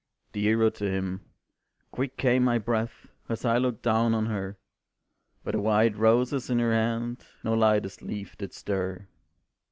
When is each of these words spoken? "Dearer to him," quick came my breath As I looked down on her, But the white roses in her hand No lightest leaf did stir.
"Dearer 0.33 0.71
to 0.71 0.89
him," 0.89 1.21
quick 1.91 2.17
came 2.17 2.43
my 2.43 2.57
breath 2.57 3.05
As 3.29 3.45
I 3.45 3.59
looked 3.59 3.83
down 3.83 4.15
on 4.15 4.25
her, 4.25 4.57
But 5.43 5.51
the 5.51 5.59
white 5.61 5.95
roses 5.95 6.49
in 6.49 6.57
her 6.57 6.73
hand 6.73 7.23
No 7.43 7.53
lightest 7.53 8.01
leaf 8.01 8.35
did 8.35 8.51
stir. 8.51 9.05